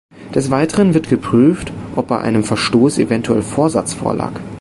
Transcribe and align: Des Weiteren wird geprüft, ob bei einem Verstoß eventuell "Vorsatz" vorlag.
Des 0.33 0.49
Weiteren 0.49 0.95
wird 0.95 1.09
geprüft, 1.09 1.71
ob 1.95 2.07
bei 2.07 2.17
einem 2.17 2.43
Verstoß 2.43 2.97
eventuell 2.97 3.43
"Vorsatz" 3.43 3.93
vorlag. 3.93 4.31